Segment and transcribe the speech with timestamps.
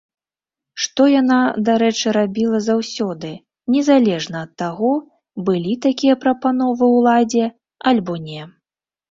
[0.83, 1.35] Што яна,
[1.67, 3.31] дарэчы рабіла заўсёды,
[3.75, 4.91] незалежна ад таго,
[5.51, 7.45] былі такія прапановы ўладзе,
[7.95, 8.51] альбо не.